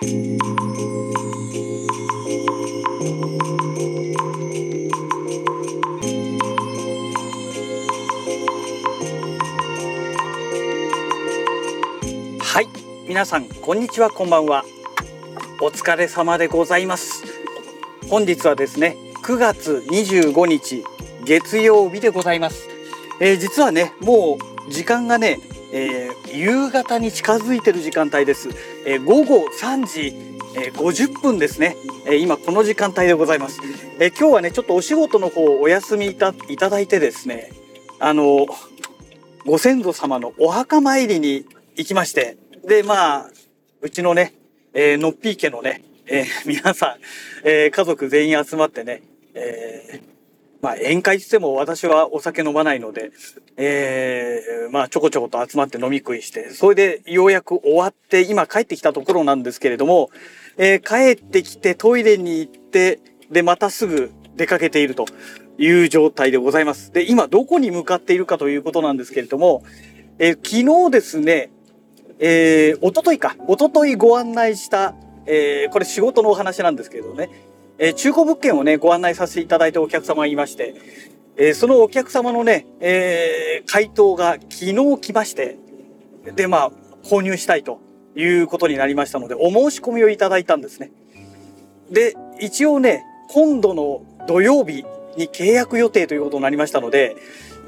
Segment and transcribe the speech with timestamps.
[0.00, 0.04] は
[12.60, 12.68] い
[13.08, 14.64] 皆さんこんにちはこんばんは。
[15.60, 17.24] お疲れ様でございます。
[18.08, 20.84] 本日はですね9月25日
[21.24, 22.68] 月曜日でございます、
[23.18, 24.38] えー、実はねも
[24.68, 25.40] う時間がね、
[25.72, 28.48] えー、夕方に近づいてる時間帯です、
[28.86, 30.14] えー、午後3時、
[30.56, 33.60] え50分ですね、え今この時間帯でございます、
[34.00, 37.52] え今日はねちょっとお仕事の方お休みいたいただいてですね
[38.00, 38.46] あの
[39.44, 41.44] ご先祖様のお墓参りに
[41.76, 43.30] 行きましてでまあ
[43.82, 44.34] うちのね、
[44.72, 46.96] えのっぴー家のね、え皆さん、
[47.44, 49.02] え家族全員集まってね、
[49.34, 50.17] えー
[50.60, 53.12] まあ、宴会しても私はお酒飲まないので、
[53.56, 60.10] えー、まあ、ちょこちょこと集まって飲み食いして、それでようやく終わって、今帰ってきたところなんですけれども、
[60.56, 62.98] えー、帰ってきてトイレに行って、
[63.30, 65.06] で、またすぐ出かけていると
[65.58, 66.92] いう状態でございます。
[66.92, 69.62] で、今どこに向かっているかということなんですけれども、
[70.18, 71.50] えー、昨日ですね、
[72.18, 74.94] えー、おとといか、おとといご案内した、
[75.26, 77.30] えー、これ仕事のお話なんですけれどね、
[77.78, 80.74] え、中古物件をね、ご案内させていただいたお客様がいまして、
[81.36, 85.56] え、そのお客様のね、え、回答が昨日来まして、
[86.34, 86.72] で、まあ、
[87.04, 87.80] 購入したいと
[88.16, 90.90] いうことになりましたので、お申し込みをいただいたんですね。
[91.90, 94.84] で、一応ね、今度の土曜日
[95.16, 97.16] に契約予定ということになりましたので、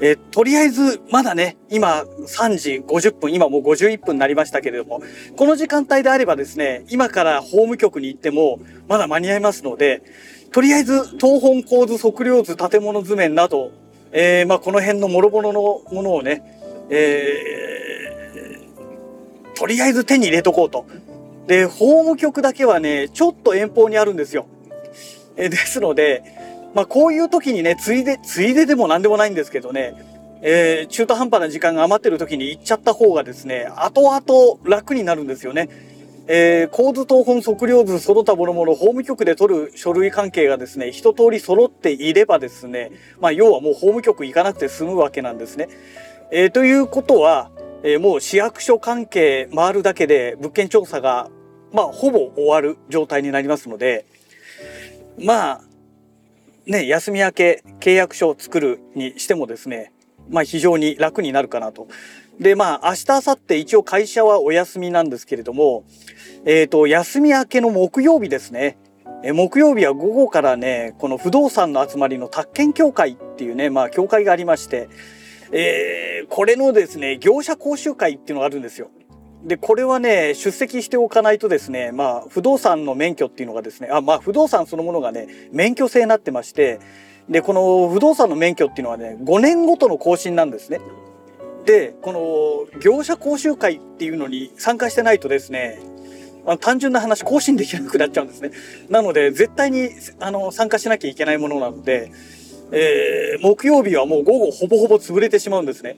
[0.01, 5.03] えとりあえず、まだね、今3時50分、今もう51分になりましたけれども、
[5.37, 10.01] この時間帯であればですね、今から法務局に行っても、まだ間に合いますので、
[10.51, 13.71] とりあえず、東本構図、測量図、建物図面など、
[14.11, 20.85] えー、まあ、この辺の諸々のものをね、えー、とりあえず手に入れとこうと。
[21.45, 24.47] で、法務局だけはね、ちょっと遠方にあるんですよ。
[25.37, 26.40] えー、ですので、
[26.73, 29.93] まあこういう時にね、ついで、ついででも何でもないんですけどね、
[30.41, 35.69] えー、中途半端な時間が余ってる時に行っちゃった方がですね、後々楽になるんですよね。
[36.27, 45.67] えー、構図等本測量図その他諸々法務局で取る書類関係がですね、一通り揃っていればですね、まあ要はもう法務局行かなくて済むわけなんですね。
[46.31, 47.51] えー、ということは、
[47.83, 51.29] えー、もう市役所関係回るだけで物件調査が、
[51.73, 54.05] まあほぼ終わる状態になりますので、
[55.19, 55.61] まあ、
[56.71, 59.91] ね、休み明け契約書を作るにしてもですね、
[60.29, 61.89] まあ非常に楽になるかなと。
[62.39, 65.83] で、まあ明日、明後日一応会社はお休みなんですけれども、
[66.45, 68.77] えっ、ー、と、休み明けの木曜日ですね。
[69.23, 74.87] え木曜日は午後からね、この不動産の集まりの宅建協会っていうね、まあ協会がありまして、
[75.51, 78.89] えー、これのですね、業者講習会っていうのがあるんですよ。
[79.43, 86.79] で、これはね、出席しておかないとですね、まあ、不動産の免許っていうのがですね、あ、まあ、不動産そのものがね、免許制になってまして、
[87.29, 90.79] で、この不動産の免許っていうのはね、5年ごとの更新なんですね。
[91.65, 95.79] で、この業者講習会っていうのに参加してないとですね、
[96.45, 98.51] あの単純な話更新できなくなっちゃうんですね。
[98.89, 102.11] なので、絶対にあの参加しなきゃいけないものなので、
[102.71, 105.97] えー、木曜日はもう午後ほぼほぼ潰れてしまうんですね。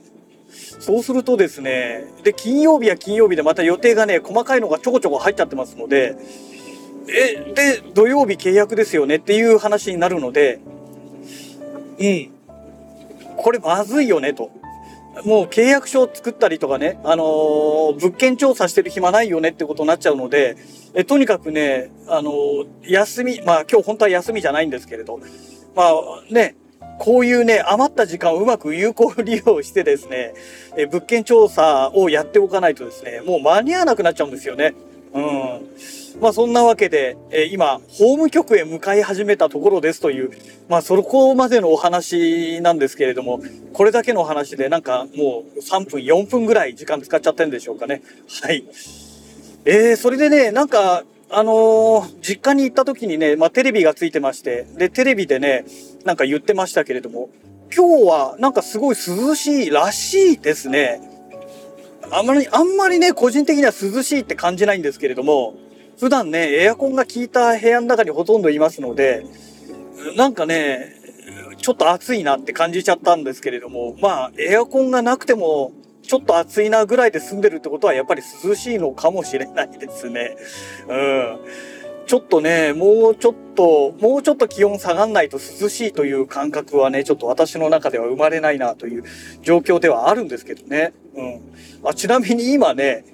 [0.54, 6.16] そうするとですね、で、金曜日は金曜日でまた予定がね、細かいのがちょこちょこ入っちゃってますので、
[7.08, 10.60] え、で、土曜日契約ですよねっていう話になるので、
[11.98, 12.30] うん。
[13.36, 14.50] これまずいよねと。
[15.24, 20.56] もう契約書を作ったりとかね、あのー、物件調査してる暇ないよねってことになっちゃうので、
[20.94, 25.20] えとにかくね、あのー、休み、まあ今日本当は休みじゃないんですけれど、
[25.76, 25.94] まあ
[26.30, 26.56] ね、
[26.98, 30.34] こういうね、余った時間をうまく有効利用してですね、
[30.76, 34.74] え物件調査をやっておかないとですね、もう間に合わなくなっちゃうんですよね。
[35.12, 35.68] うん。
[36.20, 40.30] まあそんなわけで、え今、法務局へ向かい始めたところですという、
[40.68, 43.40] まあそこまでのお話なんですけれども、
[43.72, 48.02] これだけのお話でなんかもう3分、4分ぐらい時間使っちゃってるんでしょうかね。
[48.42, 48.64] はい。
[49.64, 51.04] えー、それでね、なんか、
[51.36, 55.64] あのー、実家に行った時にね、まあ、テレビがついてまして、で、テレビでね、
[56.04, 57.28] なんか言ってましたけれども、
[57.74, 61.00] 今日はなんかすごい涼しいらしいですね。
[62.12, 65.54] あんまり、あんまりね、個人的には涼しいって感じないんですけれども、
[65.98, 69.26] 普段ね、エアコンが効いた部屋の中にほとんどいますので、
[70.16, 70.94] なんかね、
[71.58, 75.72] ちょっと暑いなって感じちゃったんですけれども、まあ、エアコンがなくても、
[76.06, 80.36] ちょっと暑いなぐらいで住んでるってことはやっぱり涼しいのかもしれないですね。
[80.88, 81.38] うん。
[82.06, 89.04] ちょっとね、もうちょっと、もうちょっと気温下がんないと涼しいという感覚はね、ちょっと私の中では生まれないなという
[89.42, 90.92] 状況ではあるんですけどね。
[91.14, 91.40] うん。
[91.84, 93.04] あちなみに今ね、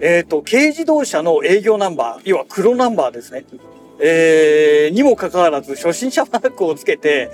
[0.00, 3.44] えっ、と、軽自動車の営業ナンバー、要は黒ナンバーですね。
[4.00, 7.30] えー、にもかかわらず初心者マークをつけて、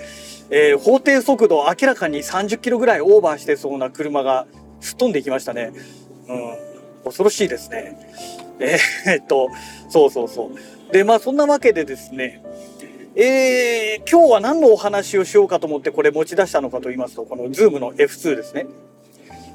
[0.51, 4.47] えー、法定速度を明らかに30キロぐらいオーバーしてそうな車が
[4.85, 5.73] すっ飛んでいきましたね。
[6.29, 6.57] うん。
[7.05, 7.99] 恐ろしいですね。
[8.61, 9.49] えー、っと、
[9.89, 10.51] そうそうそ
[10.91, 10.93] う。
[10.93, 12.45] で、まあそんなわけでですね、
[13.17, 18.67] えー、今日は何のお話をしようかと思ってこれ持ち出したのかと言いますと、この Zoom の F2 ですね。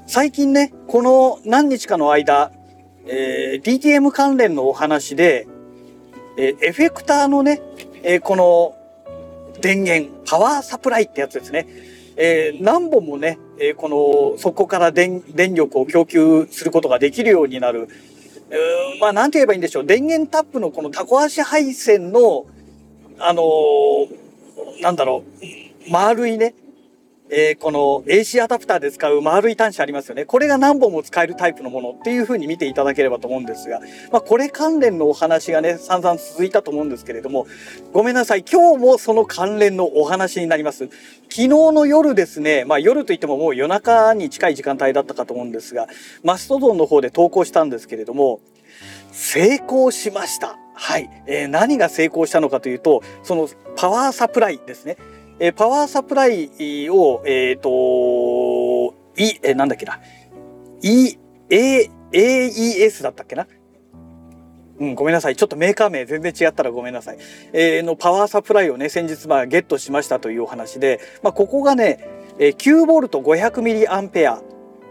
[0.07, 2.51] 最近ね、この何日かの間、
[3.05, 5.47] えー、DTM 関連のお話で、
[6.37, 7.61] えー、エフェクターのね、
[8.01, 8.75] えー、この
[9.61, 11.67] 電源、パワーサプライってやつですね。
[12.15, 17.89] えー、何本もね、えー、この、そこから電電力を供給することができるようになる。
[18.99, 19.85] まあ、なんて言えばいいんでしょう。
[19.85, 22.45] 電源タップのこのタコ足配線の、
[23.19, 25.23] あのー、なんだろ
[25.87, 26.55] う、丸いね、
[27.31, 30.25] えー、この AC アダプターで使う丸い端子ありますよね。
[30.25, 33.79] これが何本も使えるタイプのものっていう風に見ていただければと思うんですが、
[34.11, 37.45] まあ、これ関連のお話がね、散々続いたと思うんですけれども、
[37.93, 38.43] ごめんなさい。
[38.43, 40.89] 今日もその関連のお話になります。
[41.29, 45.87] 昨日の夜ですね、まあ夜といってももう夜中に近い時間帯だったかと思うんですが、
[46.23, 48.39] マストドンの方で投稿したんですけれども、
[49.11, 50.57] 成功しました。
[50.73, 51.09] はい。
[51.27, 54.97] えー、何が成功したのかというと、そのパワーサプライですね。
[55.39, 59.99] えパワーサプライを、えっ、ー、と、い、えなんだっけな。
[60.81, 61.17] E、
[61.49, 63.47] A、AES だったっけな。
[64.79, 65.35] うん、ごめんなさい。
[65.35, 67.17] ちょっとメーカー名全然違ったらごめんなさい。
[67.53, 72.07] えー、のパワーサプライをね、先日まあゲットしましたというお話で、まあ、ここがね、
[72.39, 74.41] えー、9ボルト500ミリアンペア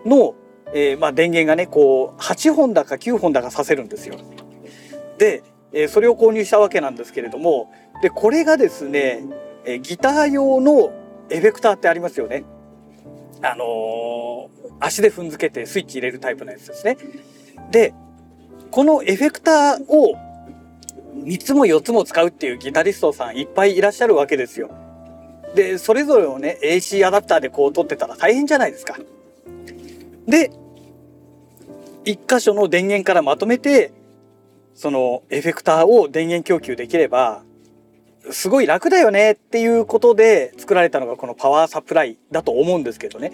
[0.05, 0.35] の、
[0.75, 4.17] えー、まあ電源がね、こう、8本だか9本だかさせるんですよ。
[5.17, 5.43] で、
[5.73, 7.73] えー、それを購入したわけなんですけれども、
[8.03, 9.23] で、これがですね、
[9.69, 10.93] えギター用の
[11.29, 12.45] エフェクターってありますよね。
[13.43, 14.49] あのー、
[14.81, 16.97] 足で踏んづけてスイッチ入れるタイプのやつですね。
[17.71, 17.93] で、
[18.71, 20.17] このエフェクターを
[21.17, 24.71] 3つも4つも使うっていうギタリストさんいっぱいいらっしゃるわけですよ。
[25.55, 28.97] で、それぞれをね、AC アダプターでこう取ってたら大変じゃないですか。
[30.27, 30.51] で、
[32.05, 33.93] 1箇所の電源からまとめて、
[34.75, 37.43] そのエフェクターを電源供給できれば、
[38.31, 43.33] すごい楽だよねっていうことで作られたのがこのパワーサプライだと思うんですけどね。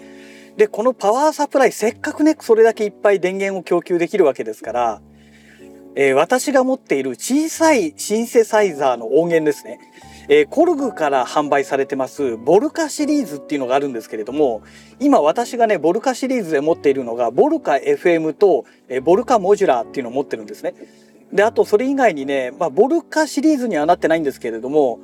[0.57, 5.01] で、このパワーサプライせっかくね、それだけいっぱい電源を供給できるわけですから、
[5.95, 9.79] えー、私が持っている小さいシンセサイザーの音源ですね。
[10.27, 14.63] えー、コルグから販売されてますボルカシリーズっていうのがあるんですけれども
[14.99, 20.73] 今私がねボルカシリーズで持っているのがボルカ FM と、えー、ボルカモジュラーっていうのを持ってるんですね。
[21.31, 24.99] で、あとそれ以外にね、まあ、ボルカシリーズにはなってないんですけれども、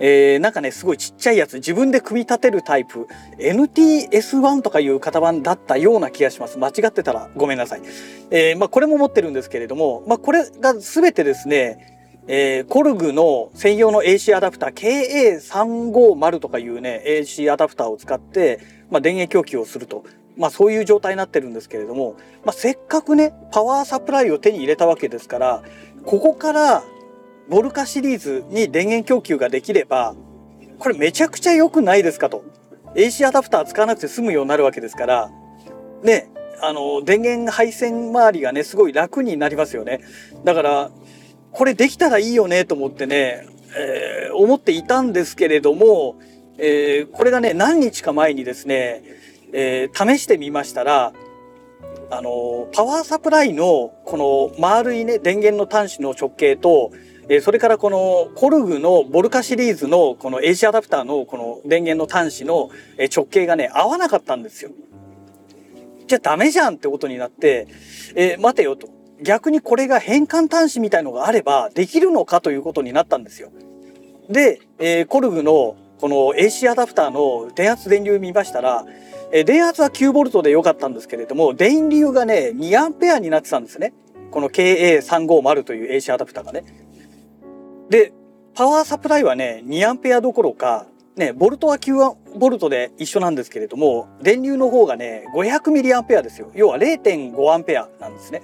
[0.00, 6.58] えー、なんかね、すごいちっちゃいやつ、自分で組み立てるタイプ、NTS1 とかいう型番だったような気がします。
[6.58, 7.82] 間違ってたらごめんなさい。
[8.30, 11.96] えー、まあ、これも持ってるんですけれども、まあ、これが全てですね、
[12.28, 14.74] えー、コルグの専用の AC アダプター
[15.40, 18.60] KA350 とかいうね、AC アダプターを使って、
[18.90, 20.04] まあ、電源供給をすると。
[20.38, 25.62] まあそういう状態になってるんですけれども、まあ、せっかくね、パワーサプライを手に入れたわけですから、
[26.04, 26.84] ここから
[27.48, 30.14] ボルカシリーズに電源供給ができれば、
[30.78, 32.44] これめちゃくちゃ良くないですかと。
[32.94, 35.30] AC アダプター使わなくて済むようになるわけですから、
[36.02, 36.30] ね、
[36.60, 40.00] あの、電源配線周りがね、すごい楽になりますよね。
[40.44, 40.90] だから、
[41.50, 43.46] これできたらいいよねと思ってね、
[43.76, 46.18] えー、思っていたんですけれども、
[46.58, 49.02] えー、これがね、何日か前にですね、
[49.52, 51.12] えー、試してみましたら、
[52.10, 56.90] あの、パワーサプライのこの丸いね、電源の端子の直径と、
[57.28, 62.70] えそれからこのコルグのボルカシリーズのこの AC アダプターのこの電源の端子の
[63.14, 64.70] 直径がね、合わなかったんですよ。
[66.06, 67.68] じゃあダメじゃんってことになって、
[68.14, 68.88] えー、待てよと。
[69.20, 73.50] 逆にこれが変換端子みたいのがあればできるのかということになったんですよ。
[74.30, 78.86] で、えー、コルグのこの AC アダプターの電圧電流見ましたら、
[79.30, 83.92] 電圧は 9V で良かったんですけれども、電流がね、2A になってたんですね。
[84.30, 86.64] この KA350 という AC アダプターがね。
[87.90, 88.12] で、
[88.54, 96.50] パワーサプライはね、2A どころか、ね、ボルトは 9V で一緒なんですけれども、電流の方がね、500mA ですよ。
[96.54, 98.42] 要は 0.5A なんですね。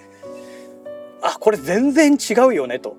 [1.23, 2.97] あ、これ全然違うよね、と。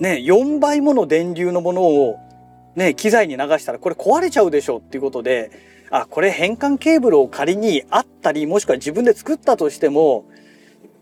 [0.00, 2.16] ね、4倍もの電流のものを、
[2.74, 5.52] ね、機材に流したらこれ壊れちゃうでしょっていうことで、
[5.96, 10.24] あ、これ変換ケーブルを仮にあったり、もしくは自分で作ったとしても、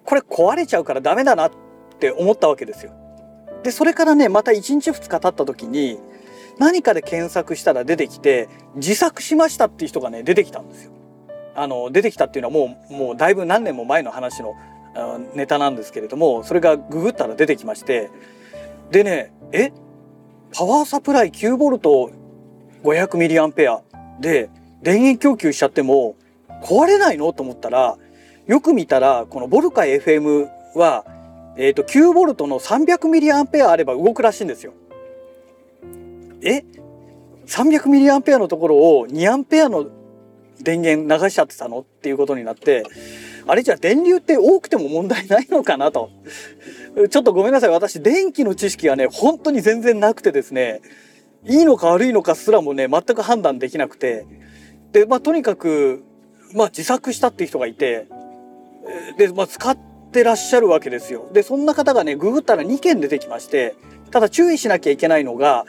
[0.05, 1.51] これ壊れちゃうからダメだなっ
[1.99, 2.93] て思ったわけですよ。
[3.63, 5.99] で、それからね、また1日2日経った時に、
[6.59, 10.93] 何かで検索したら出てきて、自作しましたっていう人がね、出てきたんですよ。
[11.55, 14.55] あの、出てきたっていうのはもう、もうだいぶ何年も前の話の
[15.35, 18.11] ネタなんですけれどもそれがググったら出てきまして
[18.91, 19.73] でねえ？
[20.55, 23.81] パワーサプライ 9V500mAh
[24.21, 24.51] で
[24.83, 26.17] 電源供給しちゃっても
[26.63, 27.33] 壊れないの？
[27.33, 27.97] と思ったら
[28.47, 31.05] よく見たらこのボルカ FM は、
[31.57, 34.73] えーと、9ボルトの 300mAh あれば動くらしいんですよ。
[36.43, 36.65] え
[37.47, 39.87] ？300mAh のところを 2A の
[40.61, 41.81] 電源流しちゃってたの？
[41.81, 42.85] っていうことになって
[43.47, 46.11] あれじゃあ電流って多くても問題ないのかなと。
[47.09, 47.71] ちょっとごめんなさい。
[47.71, 50.81] 私電気の知識がね本当に全然なくてですね
[51.45, 54.27] いいのか悪いのかすらもね全く判断できなくて。
[54.93, 56.05] でまあとにかく
[56.55, 58.07] まあ自作したっていう人がいて
[59.17, 59.77] で、まあ、使っ
[60.13, 61.29] てらっしゃるわけですよ。
[61.33, 63.75] でそんな方がねググったら2件出てきまして
[64.11, 65.65] ただ注意しなきゃいけないのが、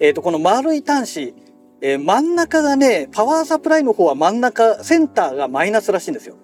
[0.00, 1.34] えー、とこの丸い端子、
[1.80, 6.36] えー、真ん中がねパワーサプライの方は真ん中センターがマイナスらしいんですよ。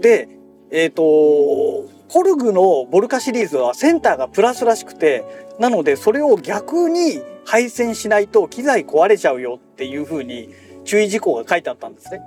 [0.00, 0.28] で
[0.70, 5.24] えっ、ー、とコルグのボルカシリーズはセンターがプラスらしくて
[5.58, 10.50] なのでそれを逆に配線しないと機材壊れちゃうよっていうふうに
[10.84, 12.20] 注意事項が書いてあったんですね。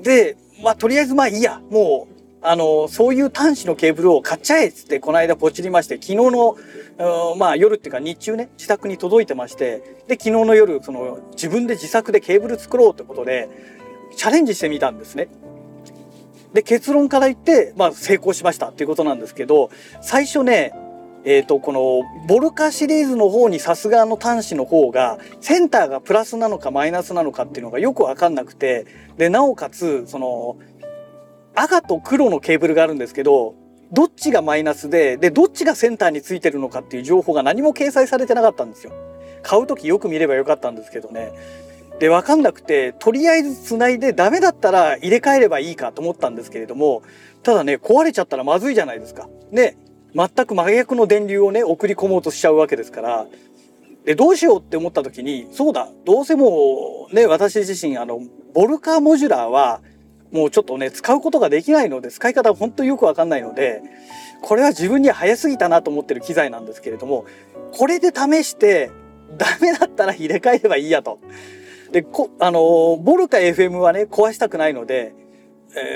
[0.00, 6.56] でまあとりあえずまあいいやもうあのそういう端子のケーブルを買っちゃえっつってこの間ポチりまして昨日の
[7.36, 13.48] まあ夜っていうか日中ね自宅に届いてましてで昨日の夜その自分で自作でケーブル作ろうってことで
[14.16, 15.28] チャレンジしてみたんですね。
[16.52, 20.72] で結論から言って、まあ、成功しましたっていうことなんですけど最初ね
[21.24, 28.86] えーと、このボルカシリーズの方にさすがの端子の方がセンターがプラスなのかマイナスなのかっていうのがよく分かんなくて
[29.18, 30.56] でなおかつその
[31.54, 33.56] 赤と黒のケーブルがあるんですけど
[33.92, 38.92] どっちがマイナスででどっちがセンターについてるのかっていう情報が何も掲載されてなかったんですよ。
[39.42, 41.32] 買う時よく見ればよかったんですけどね。
[41.98, 47.02] で分かんなくてとりあえずつないでダメだったら入れ替えればいいかと思ったんですけれども
[47.42, 49.28] ただね壊れちゃったらまずいじゃないですか。
[49.52, 49.76] で
[50.14, 53.26] 全く真逆の電流をね送り込もうとしちゃうわけですから
[54.04, 58.20] でどうしようって思った時にそうだどうせもうね私自身あの
[58.54, 59.82] ボルカーモジュラーは
[60.32, 63.82] もうちょっとね使うことができないので使い方本当によくわかんないので
[64.40, 67.26] これは自分には早すぎたなと思ってる機材なんですけれども
[67.72, 68.90] これで試して
[69.36, 71.18] ダメだったら入れ替えればいいやと。
[71.92, 75.14] でこあのボルカ FM はね壊したくないので、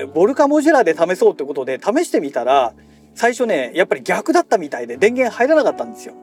[0.00, 2.74] えー、ボルカモジュラーで試そうってことで試してみたら
[3.14, 6.14] 最初ねやっぱり逆だったみたいで電源入らなかったんですよ。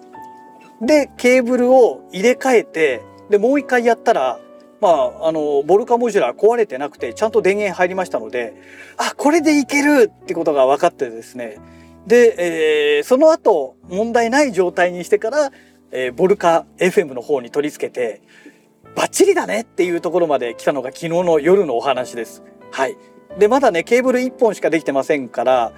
[0.82, 4.40] でケーブルを入れ替えてでもう一回やったら
[4.82, 8.54] まああのボルカモジュラー壊れてなくてちゃんと電源入りましたので
[8.98, 11.58] あこれでいけるってことが分かってですね
[12.08, 15.52] で、えー、その後問題ない状態にしてから、
[15.92, 18.22] えー、ボルカ FM の方に取り付けて
[18.96, 22.44] バッチリだねっていうところまで来たのが昨日の夜のお話です。
[22.72, 22.98] はい。
[23.38, 25.72] でまだねケーブル1本しかできてませんから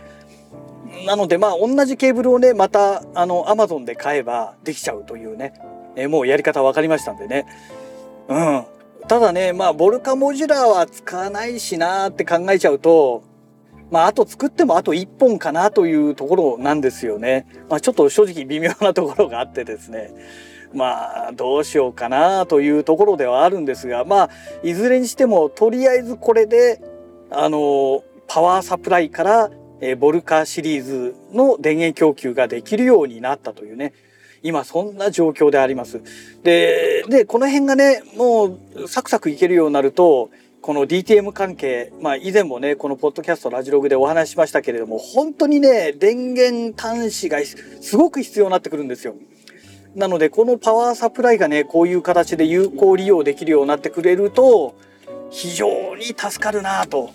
[1.06, 5.54] なのでまあ同じケーブルをねまたあの Amazon で買えばできちゃうというね、
[5.96, 7.46] え、もうやり方分かりましたんでね
[8.28, 8.66] うん
[9.08, 13.24] ただねまあボルカモジュラーは使わないしなーって考えちゃうと
[13.90, 20.12] まああと作ってもあと1本かなというところなんですよね、まあ、ちょっと正直微妙なところがあってですね
[20.74, 24.30] まあどうしようかなというところではあるんですがまあ
[24.64, 26.82] いずれにしてもとりあえずこれで
[27.30, 29.52] あのパワーサプライから
[29.82, 33.94] えボルカシリーズの電源供給ができるようになったというね
[34.44, 36.02] 今そんな状況であります。
[36.44, 40.30] ででこの辺がねもうサクサクいけるようになると
[40.62, 49.16] この DTM 関係、まあ以前もね、このポッドキャストラジログでお話ししましたけれども、本当にね、電源端子がすごく必要になってくるんですよ。
[49.96, 54.76] なので、このパワーサプライがね、こういう形で有効利用できるようになってくれると、
[55.32, 57.10] 非常に助かるなと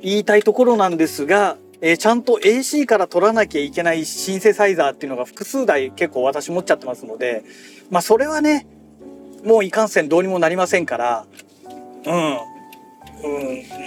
[0.00, 7.44] 言いたいところなんですが、えー、ちゃんと AC から取らなきゃいけないシンセサイザーっていうのが複数台結構私持っちゃってますので、
[7.90, 8.66] まあそれはね、
[9.44, 11.26] もういかんせんどうにもなりませんから、
[12.06, 12.36] うん、うん、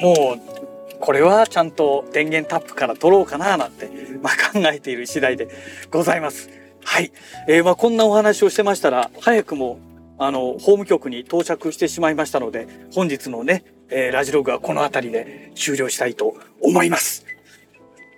[0.01, 3.89] もうこれはちゃんと電源タップから取ろうかななんて、
[4.21, 5.49] まあ、考えている次第で
[5.89, 6.60] ございます。
[6.83, 7.11] はい。
[7.47, 9.79] えー、まあこんなお話をしてましたら、早くも
[10.23, 17.25] あの、法務局に到着してしまいましたので、本日のね、えー、ラジログはこの辺りで終了したいと思います。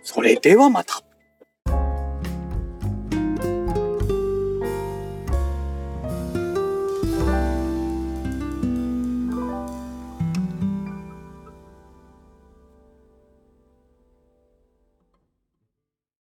[0.04, 1.02] それではまた。